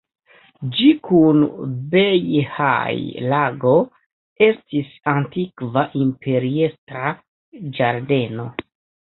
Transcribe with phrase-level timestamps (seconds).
[0.77, 1.41] Ĝi kun
[1.91, 3.75] Bejhaj-lago
[4.47, 7.15] estis antikva imperiestra
[7.79, 8.49] ĝardeno.